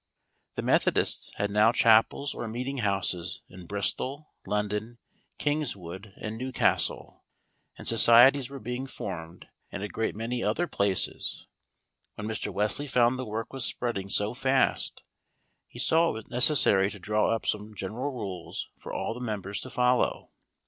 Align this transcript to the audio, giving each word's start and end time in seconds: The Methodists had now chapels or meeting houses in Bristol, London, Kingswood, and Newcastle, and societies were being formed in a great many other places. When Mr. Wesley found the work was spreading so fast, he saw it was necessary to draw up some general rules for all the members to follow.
The 0.55 0.63
Methodists 0.63 1.31
had 1.35 1.51
now 1.51 1.71
chapels 1.71 2.33
or 2.33 2.47
meeting 2.47 2.79
houses 2.79 3.43
in 3.49 3.67
Bristol, 3.67 4.33
London, 4.47 4.97
Kingswood, 5.37 6.11
and 6.17 6.37
Newcastle, 6.39 7.23
and 7.77 7.87
societies 7.87 8.49
were 8.49 8.57
being 8.57 8.87
formed 8.87 9.47
in 9.71 9.83
a 9.83 9.87
great 9.87 10.15
many 10.15 10.41
other 10.43 10.65
places. 10.65 11.45
When 12.15 12.25
Mr. 12.25 12.51
Wesley 12.51 12.87
found 12.87 13.19
the 13.19 13.25
work 13.27 13.53
was 13.53 13.63
spreading 13.65 14.09
so 14.09 14.33
fast, 14.33 15.03
he 15.67 15.77
saw 15.77 16.09
it 16.09 16.13
was 16.13 16.31
necessary 16.31 16.89
to 16.89 16.97
draw 16.99 17.29
up 17.29 17.45
some 17.45 17.75
general 17.75 18.11
rules 18.11 18.71
for 18.79 18.91
all 18.91 19.13
the 19.13 19.21
members 19.21 19.59
to 19.61 19.69
follow. 19.69 20.31